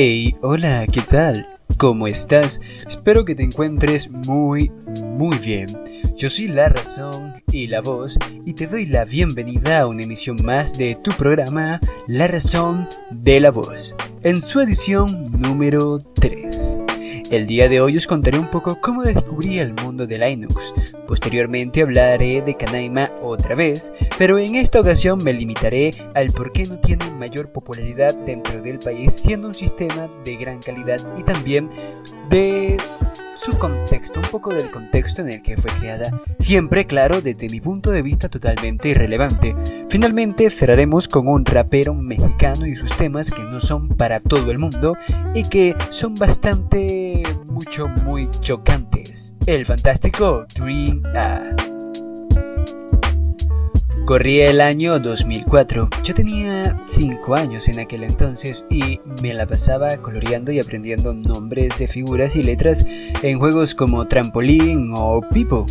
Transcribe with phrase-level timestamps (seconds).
[0.00, 1.58] Hey, hola, ¿qué tal?
[1.76, 2.60] ¿Cómo estás?
[2.86, 4.70] Espero que te encuentres muy,
[5.02, 5.66] muy bien.
[6.16, 8.16] Yo soy La Razón y la Voz
[8.46, 13.40] y te doy la bienvenida a una emisión más de tu programa La Razón de
[13.40, 16.78] la Voz, en su edición número 3.
[17.30, 20.72] El día de hoy os contaré un poco cómo descubrí el mundo de Linux.
[21.06, 26.64] Posteriormente hablaré de Canaima otra vez, pero en esta ocasión me limitaré al por qué
[26.64, 31.68] no tiene mayor popularidad dentro del país siendo un sistema de gran calidad y también
[32.30, 32.78] de
[33.56, 37.90] contexto, un poco del contexto en el que fue creada, siempre claro desde mi punto
[37.90, 39.54] de vista totalmente irrelevante.
[39.88, 44.58] Finalmente cerraremos con un rapero mexicano y sus temas que no son para todo el
[44.58, 44.96] mundo
[45.34, 49.34] y que son bastante, mucho, muy chocantes.
[49.46, 51.54] El fantástico Green A.
[54.08, 55.90] Corría el año 2004.
[56.02, 61.78] Yo tenía 5 años en aquel entonces y me la pasaba coloreando y aprendiendo nombres
[61.78, 62.86] de figuras y letras
[63.22, 65.66] en juegos como Trampolín o Pipo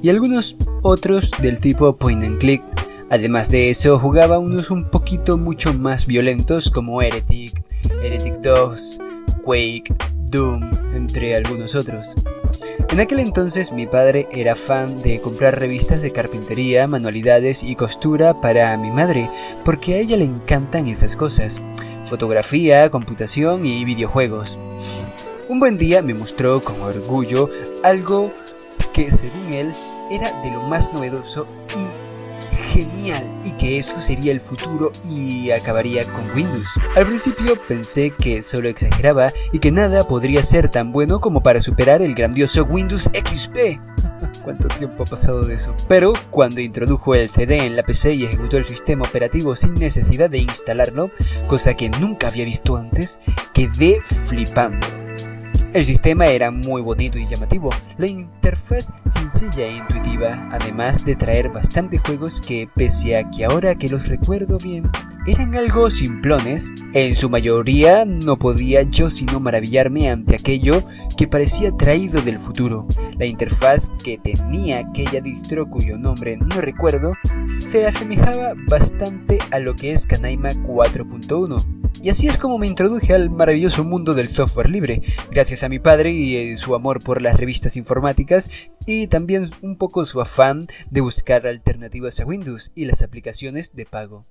[0.00, 2.62] y algunos otros del tipo Point and Click.
[3.10, 7.62] Además de eso, jugaba unos un poquito mucho más violentos como Heretic,
[8.02, 9.00] Heretic 2,
[9.44, 9.94] Quake,
[10.30, 10.62] Doom,
[10.94, 12.14] entre algunos otros.
[12.92, 18.38] En aquel entonces mi padre era fan de comprar revistas de carpintería, manualidades y costura
[18.42, 19.30] para mi madre,
[19.64, 21.62] porque a ella le encantan esas cosas,
[22.04, 24.58] fotografía, computación y videojuegos.
[25.48, 27.48] Un buen día me mostró con orgullo
[27.82, 28.30] algo
[28.92, 29.72] que según él
[30.10, 31.91] era de lo más novedoso y
[32.72, 36.68] genial y que eso sería el futuro y acabaría con Windows.
[36.96, 41.60] Al principio pensé que solo exageraba y que nada podría ser tan bueno como para
[41.60, 43.78] superar el grandioso Windows XP.
[44.44, 45.74] ¿Cuánto tiempo ha pasado de eso?
[45.88, 50.30] Pero cuando introdujo el CD en la PC y ejecutó el sistema operativo sin necesidad
[50.30, 51.10] de instalarlo,
[51.48, 53.20] cosa que nunca había visto antes,
[53.52, 55.01] quedé flipando.
[55.72, 61.48] El sistema era muy bonito y llamativo, la interfaz sencilla e intuitiva, además de traer
[61.48, 64.90] bastantes juegos que, pese a que ahora que los recuerdo bien,
[65.26, 70.84] eran algo simplones, en su mayoría no podía yo sino maravillarme ante aquello
[71.16, 72.86] que parecía traído del futuro.
[73.18, 77.14] La interfaz que tenía aquella distro cuyo nombre no recuerdo
[77.70, 83.12] se asemejaba bastante a lo que es Canaima 4.1 y así es como me introduje
[83.12, 87.20] al maravilloso mundo del software libre, gracias a mi padre y eh, su amor por
[87.20, 88.50] las revistas informáticas
[88.86, 93.86] y también un poco su afán de buscar alternativas a Windows y las aplicaciones de
[93.86, 94.24] pago.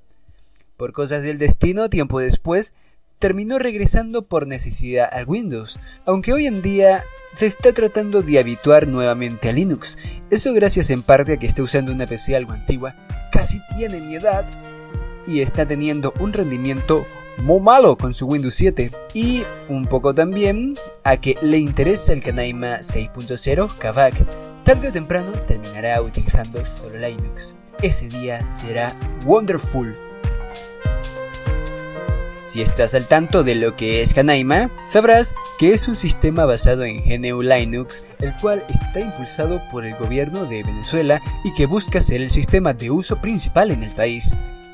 [0.78, 2.74] Por cosas del destino, tiempo después,
[3.20, 7.04] terminó regresando por necesidad a Windows, aunque hoy en día
[7.36, 10.00] se está tratando de habituar nuevamente a Linux.
[10.32, 12.96] Eso gracias en parte a que está usando una PC algo antigua,
[13.32, 14.46] casi tiene mi edad,
[15.28, 17.06] y está teniendo un rendimiento
[17.38, 20.74] muy malo con su Windows 7 y un poco también
[21.04, 24.14] a que le interesa el Canaima 6.0 Kavak.
[24.64, 27.56] Tarde o temprano terminará utilizando solo Linux.
[27.82, 28.90] Ese día será
[29.26, 29.94] wonderful.
[32.52, 36.84] Si estás al tanto de lo que es Canaima, sabrás que es un sistema basado
[36.84, 42.02] en GNU Linux, el cual está impulsado por el gobierno de Venezuela y que busca
[42.02, 44.34] ser el sistema de uso principal en el país.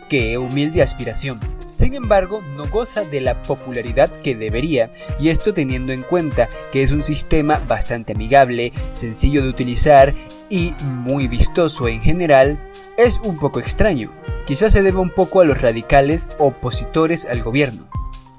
[0.09, 1.39] ¡Qué humilde aspiración!
[1.65, 6.81] Sin embargo, no goza de la popularidad que debería, y esto teniendo en cuenta que
[6.81, 10.15] es un sistema bastante amigable, sencillo de utilizar
[10.49, 12.57] y muy vistoso en general,
[12.97, 14.11] es un poco extraño.
[14.47, 17.87] Quizás se deba un poco a los radicales opositores al gobierno.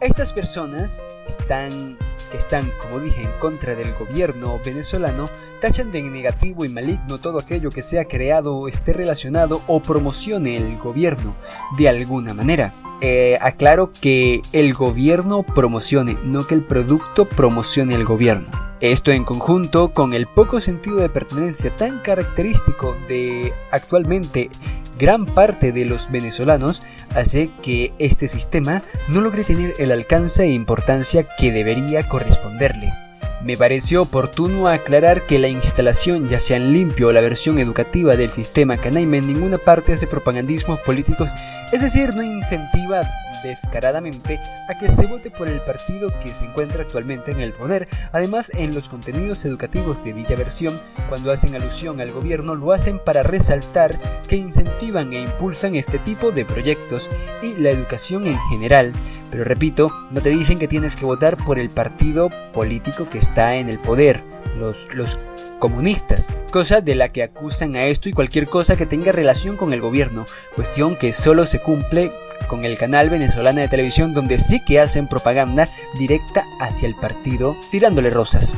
[0.01, 1.99] Estas personas están
[2.33, 5.25] están, como dije, en contra del gobierno venezolano,
[5.61, 10.79] tachan de negativo y maligno todo aquello que sea creado, esté relacionado o promocione el
[10.79, 11.35] gobierno
[11.77, 12.73] de alguna manera.
[13.01, 18.49] Eh, aclaro que el gobierno promocione, no que el producto promocione el gobierno.
[18.81, 24.51] Esto en conjunto con el poco sentido de pertenencia tan característico de actualmente
[24.99, 26.83] gran parte de los venezolanos
[27.15, 33.08] hace que este sistema no logre tener el alcance e importancia que debería corresponderle.
[33.45, 38.17] Me pareció oportuno aclarar que la instalación, ya sea en limpio o la versión educativa
[38.17, 41.31] del sistema Canaima, en ninguna parte hace propagandismos políticos,
[41.73, 43.03] es decir, no incentiva
[43.45, 47.89] descaradamente a que se vote por el partido que se encuentra actualmente en el poder.
[48.11, 52.99] Además, en los contenidos educativos de dicha versión, cuando hacen alusión al gobierno, lo hacen
[52.99, 53.93] para resaltar
[54.27, 57.09] que incentivan e impulsan este tipo de proyectos
[57.41, 58.93] y la educación en general.
[59.31, 63.57] Pero repito, no te dicen que tienes que votar por el partido político que está
[63.57, 64.23] en el poder,
[64.57, 65.19] los, los
[65.59, 69.73] comunistas, cosa de la que acusan a esto y cualquier cosa que tenga relación con
[69.73, 72.11] el gobierno, cuestión que solo se cumple
[72.49, 77.57] con el canal venezolana de televisión donde sí que hacen propaganda directa hacia el partido
[77.71, 78.55] tirándole rosas.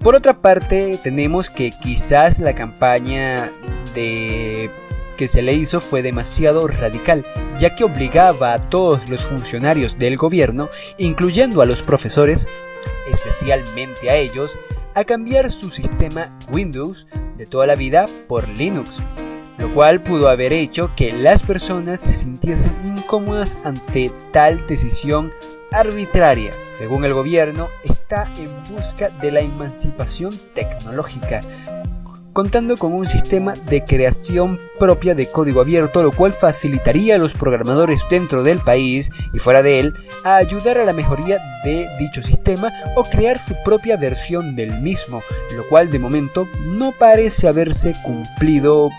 [0.00, 3.50] Por otra parte, tenemos que quizás la campaña
[3.94, 4.70] de
[5.14, 7.24] que se le hizo fue demasiado radical,
[7.58, 10.68] ya que obligaba a todos los funcionarios del gobierno,
[10.98, 12.46] incluyendo a los profesores,
[13.10, 14.58] especialmente a ellos,
[14.94, 17.06] a cambiar su sistema Windows
[17.36, 19.02] de toda la vida por Linux,
[19.58, 25.32] lo cual pudo haber hecho que las personas se sintiesen incómodas ante tal decisión
[25.72, 26.52] arbitraria.
[26.78, 31.40] Según el gobierno, está en busca de la emancipación tecnológica,
[32.34, 37.32] contando con un sistema de creación propia de código abierto, lo cual facilitaría a los
[37.32, 39.94] programadores dentro del país y fuera de él
[40.24, 45.22] ayudar a la mejoría de dicho sistema o crear su propia versión del mismo,
[45.56, 48.90] lo cual de momento no parece haberse cumplido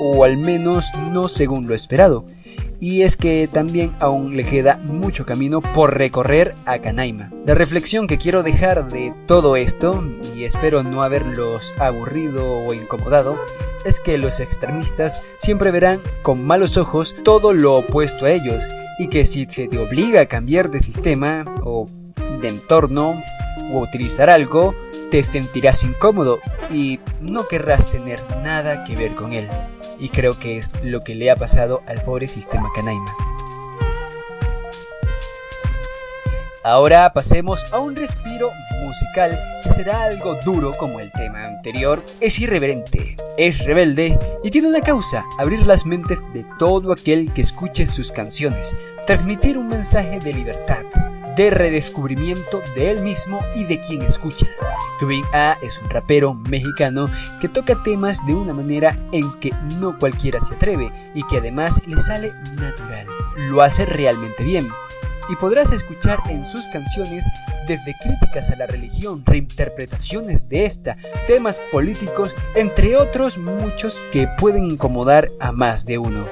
[0.00, 2.24] o al menos no según lo esperado
[2.80, 7.30] y es que también aún le queda mucho camino por recorrer a Canaima.
[7.44, 10.04] La reflexión que quiero dejar de todo esto,
[10.36, 13.38] y espero no haberlos aburrido o incomodado,
[13.84, 18.64] es que los extremistas siempre verán con malos ojos todo lo opuesto a ellos,
[18.98, 21.86] y que si se te obliga a cambiar de sistema o
[22.40, 23.22] de entorno
[23.72, 24.74] o utilizar algo,
[25.10, 26.38] te sentirás incómodo
[26.72, 29.48] y no querrás tener nada que ver con él.
[29.98, 33.12] Y creo que es lo que le ha pasado al pobre sistema Canaima.
[36.64, 38.50] Ahora pasemos a un respiro
[38.82, 42.02] musical que será algo duro como el tema anterior.
[42.20, 47.42] Es irreverente, es rebelde y tiene una causa, abrir las mentes de todo aquel que
[47.42, 50.84] escuche sus canciones, transmitir un mensaje de libertad,
[51.38, 54.44] de redescubrimiento de él mismo y de quien escucha.
[55.00, 57.08] Green A es un rapero mexicano
[57.40, 61.80] que toca temas de una manera en que no cualquiera se atreve y que además
[61.86, 63.06] le sale natural.
[63.36, 64.66] Lo hace realmente bien
[65.28, 67.24] y podrás escuchar en sus canciones
[67.66, 70.96] desde críticas a la religión, reinterpretaciones de esta,
[71.26, 76.26] temas políticos, entre otros muchos que pueden incomodar a más de uno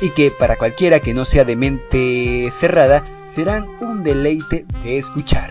[0.00, 3.02] y que para cualquiera que no sea de mente cerrada
[3.34, 5.50] serán un deleite de escuchar.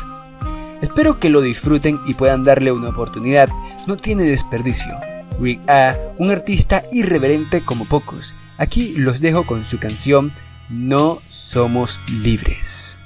[0.81, 3.49] Espero que lo disfruten y puedan darle una oportunidad,
[3.87, 4.91] no tiene desperdicio.
[5.39, 8.35] Rick A, un artista irreverente como pocos.
[8.57, 10.31] Aquí los dejo con su canción
[10.71, 12.97] No somos libres.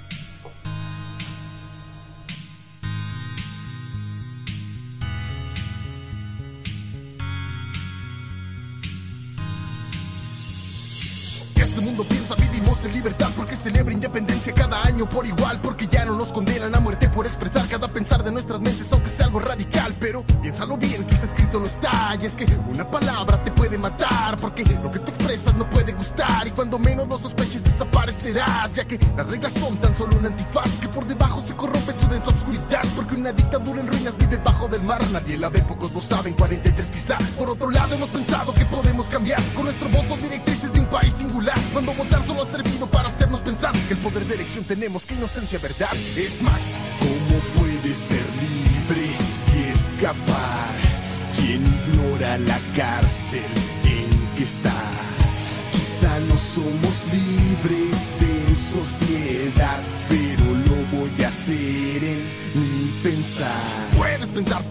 [11.65, 16.05] Este mundo piensa vivimos en libertad porque celebra independencia cada año por igual porque ya
[16.05, 19.39] no nos condenan a muerte por expresar cada pensar de nuestras mentes aunque sea algo
[19.39, 23.79] radical pero piénsalo bien ese escrito no está y es que una palabra te puede
[23.79, 28.73] matar porque lo que tú expresas no puede gustar y cuando menos lo sospeches desaparecerás
[28.73, 32.07] ya que las reglas son tan solo un antifaz que por debajo se corrompe su
[32.09, 35.91] densa oscuridad porque una dictadura en ruinas vive bajo del mar nadie la ve pocos
[35.91, 37.17] lo saben 43 quizá.
[37.39, 41.13] Por otro lado hemos pensado que podemos cambiar con nuestro voto directrices de un país
[41.13, 45.05] singular cuando votar solo ha servido para hacernos pensar que el poder de elección tenemos,
[45.05, 45.93] que inocencia verdad.
[46.15, 49.07] Es más, ¿cómo puede ser libre
[49.55, 50.75] y escapar
[51.35, 53.43] quien ignora la cárcel
[53.83, 54.73] en que está?
[55.71, 62.23] Quizá no somos libres en sociedad, pero lo voy a hacer en
[62.55, 63.49] mi pensar.
[63.97, 64.61] Puedes pensar,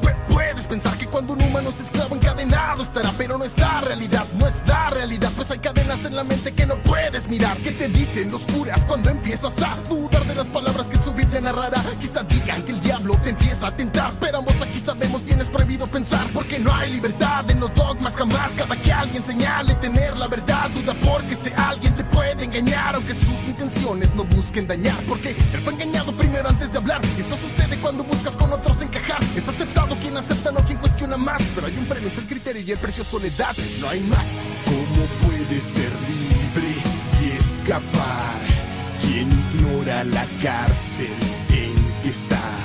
[0.66, 4.46] pensar que cuando un humano es esclavo encadenado estará, pero no es la realidad, no
[4.46, 7.56] es la realidad, pues hay cadenas en la mente que no puedes mirar.
[7.58, 11.40] ¿Qué te dicen los curas cuando empiezas a dudar de las palabras que su Biblia
[11.40, 11.82] narrará?
[12.00, 15.86] Quizá digan que el diablo te empieza a tentar, pero ambos aquí sabemos tienes prohibido
[15.86, 18.52] pensar, porque no hay libertad en los dogmas jamás.
[18.56, 23.14] Cada que alguien señale tener la verdad, duda porque ese alguien te puede engañar, aunque
[23.14, 27.00] sus intenciones no busquen dañar, porque él fue engañado primero antes de hablar.
[27.18, 28.36] Esto sucede cuando buscas
[29.36, 32.62] Es aceptado quien acepta, no quien cuestiona más, pero hay un premio, es el criterio
[32.62, 34.38] y el precio soledad, no hay más.
[34.64, 36.74] ¿Cómo puede ser libre
[37.22, 38.40] y escapar
[39.02, 41.08] quien ignora la cárcel
[41.50, 42.63] en que está?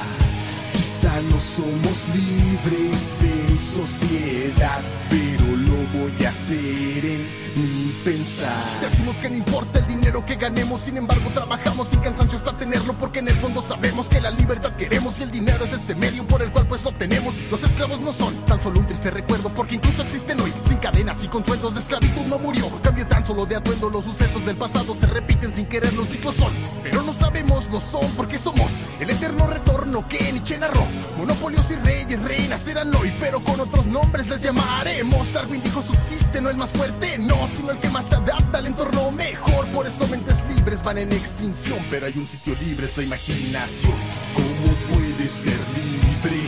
[1.02, 7.26] No somos libres en sociedad, pero lo voy a hacer en
[7.56, 8.82] mi pensar.
[8.82, 12.94] Decimos que no importa el dinero que ganemos, sin embargo trabajamos sin cansancio hasta tenerlo,
[12.94, 16.26] porque en el fondo sabemos que la libertad queremos y el dinero es ese medio
[16.28, 17.44] por el cual pues obtenemos.
[17.50, 21.24] Los esclavos no son tan solo un triste recuerdo, porque incluso existen hoy sin cadenas
[21.24, 22.70] y con sueldos de esclavitud no murió.
[22.82, 26.34] Cambio tan solo de atuendo, los sucesos del pasado se repiten sin quererlo, un ciclo
[26.34, 26.54] son.
[26.84, 30.89] Pero no sabemos, lo son, porque somos el eterno retorno que Nietzsche narró.
[31.18, 35.34] Monopolios y reyes, reinas serán hoy, pero con otros nombres les llamaremos.
[35.34, 38.68] Darwin dijo subsiste, no el más fuerte, no, sino el que más se adapta al
[38.68, 39.72] entorno mejor.
[39.72, 43.94] Por eso mentes libres van en extinción, pero hay un sitio libre, es la imaginación.
[44.34, 46.40] ¿Cómo puede ser libre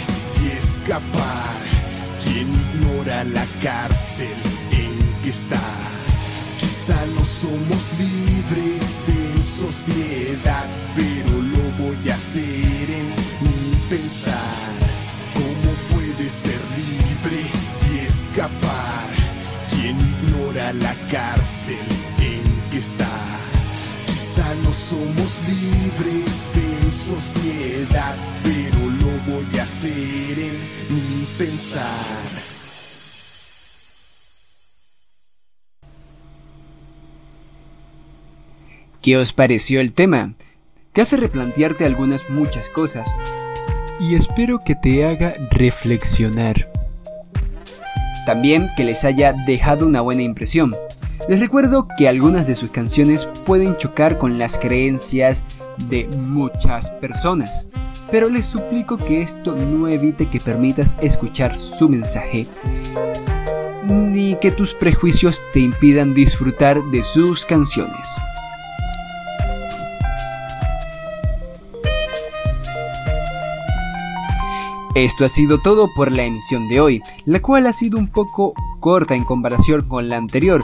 [0.43, 1.62] y escapar?
[2.24, 4.33] Quien ignora la cárcel
[4.71, 5.62] en que está.
[6.60, 12.80] Quizá no somos libres en sociedad, pero lo voy a hacer
[13.91, 14.71] pensar.
[15.33, 17.41] ¿Cómo puede ser libre
[17.91, 19.10] y escapar?
[19.69, 21.75] Quien ignora la cárcel
[22.19, 23.10] en que está.
[24.05, 30.57] Quizá no somos libres en sociedad, pero lo voy a hacer en
[30.89, 32.31] mi pensar.
[39.01, 40.33] ¿Qué os pareció el tema?
[40.93, 43.05] Te hace replantearte algunas muchas cosas
[44.01, 46.70] y espero que te haga reflexionar.
[48.25, 50.75] También que les haya dejado una buena impresión.
[51.29, 55.43] Les recuerdo que algunas de sus canciones pueden chocar con las creencias
[55.89, 57.67] de muchas personas,
[58.10, 62.48] pero les suplico que esto no evite que permitas escuchar su mensaje
[63.84, 68.10] ni que tus prejuicios te impidan disfrutar de sus canciones.
[74.95, 78.53] Esto ha sido todo por la emisión de hoy, la cual ha sido un poco
[78.81, 80.62] corta en comparación con la anterior,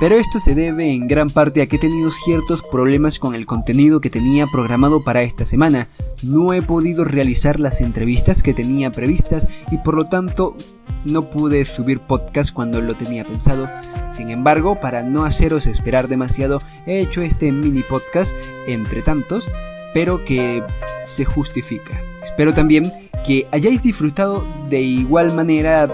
[0.00, 3.44] pero esto se debe en gran parte a que he tenido ciertos problemas con el
[3.44, 5.88] contenido que tenía programado para esta semana.
[6.22, 10.56] No he podido realizar las entrevistas que tenía previstas y por lo tanto
[11.04, 13.68] no pude subir podcast cuando lo tenía pensado.
[14.14, 18.34] Sin embargo, para no haceros esperar demasiado, he hecho este mini podcast
[18.66, 19.50] entre tantos,
[19.92, 20.62] pero que
[21.04, 22.00] se justifica.
[22.24, 22.90] Espero también
[23.26, 25.88] que hayáis disfrutado de igual manera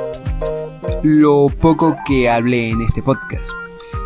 [1.03, 3.51] lo poco que hablé en este podcast.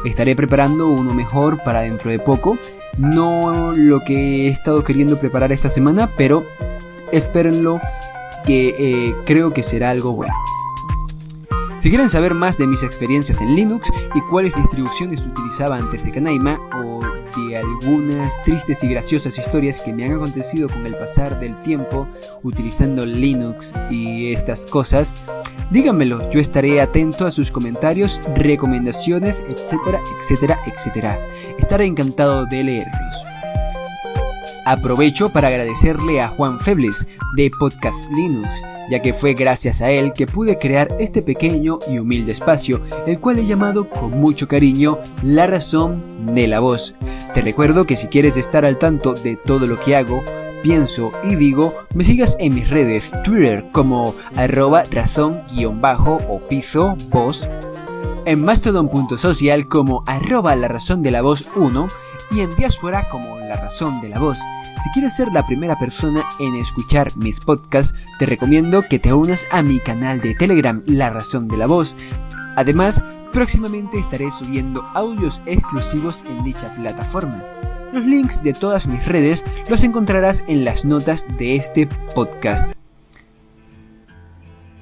[0.05, 2.59] Estaré preparando uno mejor para dentro de poco.
[2.97, 6.45] No lo que he estado queriendo preparar esta semana, pero
[7.13, 7.81] espérenlo
[8.47, 10.35] que eh, creo que será algo bueno.
[11.87, 16.11] Si quieren saber más de mis experiencias en Linux y cuáles distribuciones utilizaba antes de
[16.11, 21.39] Canaima o de algunas tristes y graciosas historias que me han acontecido con el pasar
[21.39, 22.09] del tiempo
[22.43, 25.15] utilizando Linux y estas cosas,
[25.71, 31.21] díganmelo, yo estaré atento a sus comentarios, recomendaciones, etcétera, etcétera, etcétera.
[31.57, 33.17] Estaré encantado de leerlos.
[34.65, 38.49] Aprovecho para agradecerle a Juan Febles de Podcast Linux
[38.91, 43.21] ya que fue gracias a él que pude crear este pequeño y humilde espacio, el
[43.21, 46.95] cual he llamado con mucho cariño La Razón de la Voz.
[47.35, 50.23] Te recuerdo que si quieres estar al tanto de todo lo que hago,
[50.63, 57.49] pienso y digo, me sigas en mis redes Twitter como arroba razón-bajo o piso voz,
[58.25, 61.87] en mastodon.social como arroba la razón de la voz 1
[62.31, 64.39] y en diáspora como la razón de la voz.
[64.83, 69.47] Si quieres ser la primera persona en escuchar mis podcasts, te recomiendo que te unas
[69.51, 71.97] a mi canal de Telegram La Razón de la Voz.
[72.57, 73.03] Además,
[73.33, 77.43] próximamente estaré subiendo audios exclusivos en dicha plataforma.
[77.93, 82.73] Los links de todas mis redes los encontrarás en las notas de este podcast.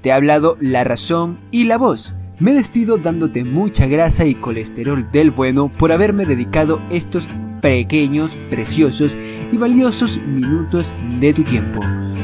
[0.02, 2.14] Te ha hablado La Razón y la Voz.
[2.40, 7.28] Me despido dándote mucha grasa y colesterol del bueno por haberme dedicado estos
[7.60, 9.16] pequeños, preciosos
[9.52, 11.80] y valiosos minutos de tu tiempo.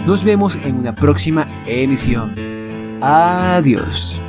[0.07, 2.35] Nos vemos en una próxima emisión.
[3.01, 4.21] Adiós.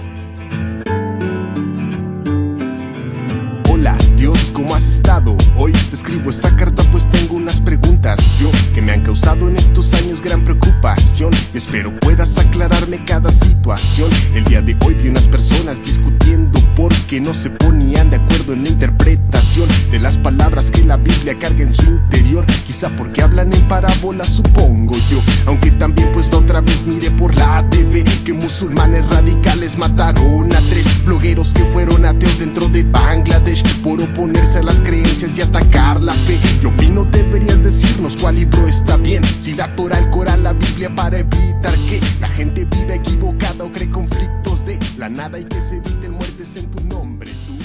[3.68, 5.36] Hola, Dios, ¿cómo estado?
[5.58, 9.94] Hoy escribo esta carta pues tengo unas preguntas yo que me han causado en estos
[9.94, 11.32] años gran preocupación.
[11.54, 14.10] Espero puedas aclararme cada situación.
[14.36, 18.64] El día de hoy vi unas personas discutiendo porque no se ponían de acuerdo en
[18.64, 22.46] la interpretación de las palabras que la Biblia carga en su interior.
[22.66, 25.22] Quizá porque hablan en parábola, supongo yo.
[25.46, 30.60] Aunque también pues la otra vez miré por la TV que musulmanes radicales mataron a
[30.70, 36.02] tres blogueros que fueron ateos dentro de Bangladesh por oponerse a las creencias y atacar
[36.02, 36.40] la fe.
[36.62, 39.22] Yo opino deberías decirnos cuál libro está bien.
[39.42, 43.72] Si la Torah, el Corán, la Biblia para evitar que la gente viva equivocada o
[43.72, 47.30] cree conflictos de la nada y que se eviten muertes en tu nombre.
[47.48, 47.61] Tú.